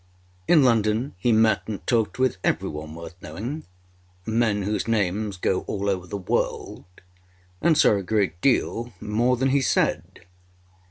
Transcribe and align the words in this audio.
In 0.47 0.63
London 0.63 1.13
he 1.19 1.31
met 1.31 1.67
and 1.67 1.85
talked 1.85 2.17
with 2.17 2.37
every 2.43 2.69
one 2.69 2.95
worth 2.95 3.13
knowing 3.21 3.65
men 4.25 4.63
whose 4.63 4.87
names 4.87 5.37
go 5.37 5.59
all 5.67 5.87
over 5.91 6.07
the 6.07 6.17
world 6.17 6.85
and 7.61 7.77
saw 7.77 7.97
a 7.97 8.01
great 8.01 8.41
deal 8.41 8.93
more 8.99 9.37
than 9.37 9.49
he 9.49 9.61
said. 9.61 10.25